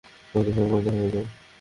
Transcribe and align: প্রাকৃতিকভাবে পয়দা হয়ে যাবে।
প্রাকৃতিকভাবে 0.31 0.69
পয়দা 0.71 0.91
হয়ে 0.93 1.03
যাবে। 1.05 1.21